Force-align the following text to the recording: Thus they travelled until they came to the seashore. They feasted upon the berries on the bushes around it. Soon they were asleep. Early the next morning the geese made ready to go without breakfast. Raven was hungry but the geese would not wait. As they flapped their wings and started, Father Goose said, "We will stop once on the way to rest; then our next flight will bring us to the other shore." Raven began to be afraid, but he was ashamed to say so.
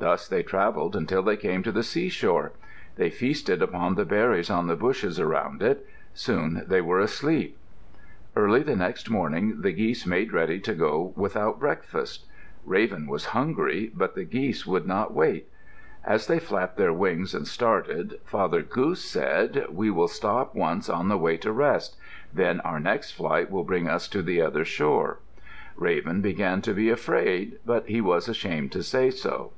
Thus 0.00 0.28
they 0.28 0.44
travelled 0.44 0.94
until 0.94 1.22
they 1.24 1.36
came 1.36 1.64
to 1.64 1.72
the 1.72 1.82
seashore. 1.82 2.52
They 2.94 3.10
feasted 3.10 3.60
upon 3.60 3.96
the 3.96 4.04
berries 4.04 4.48
on 4.48 4.68
the 4.68 4.76
bushes 4.76 5.18
around 5.18 5.60
it. 5.60 5.84
Soon 6.14 6.62
they 6.68 6.80
were 6.80 7.00
asleep. 7.00 7.58
Early 8.36 8.62
the 8.62 8.76
next 8.76 9.10
morning 9.10 9.60
the 9.60 9.72
geese 9.72 10.06
made 10.06 10.32
ready 10.32 10.60
to 10.60 10.72
go 10.74 11.12
without 11.16 11.58
breakfast. 11.58 12.26
Raven 12.64 13.08
was 13.08 13.24
hungry 13.34 13.90
but 13.92 14.14
the 14.14 14.22
geese 14.22 14.64
would 14.68 14.86
not 14.86 15.12
wait. 15.12 15.48
As 16.04 16.28
they 16.28 16.38
flapped 16.38 16.76
their 16.76 16.92
wings 16.92 17.34
and 17.34 17.44
started, 17.48 18.20
Father 18.24 18.62
Goose 18.62 19.02
said, 19.04 19.66
"We 19.68 19.90
will 19.90 20.06
stop 20.06 20.54
once 20.54 20.88
on 20.88 21.08
the 21.08 21.18
way 21.18 21.36
to 21.38 21.50
rest; 21.50 21.96
then 22.32 22.60
our 22.60 22.78
next 22.78 23.10
flight 23.14 23.50
will 23.50 23.64
bring 23.64 23.88
us 23.88 24.06
to 24.10 24.22
the 24.22 24.42
other 24.42 24.64
shore." 24.64 25.18
Raven 25.74 26.20
began 26.20 26.62
to 26.62 26.72
be 26.72 26.88
afraid, 26.88 27.58
but 27.66 27.86
he 27.88 28.00
was 28.00 28.28
ashamed 28.28 28.70
to 28.70 28.84
say 28.84 29.10
so. 29.10 29.50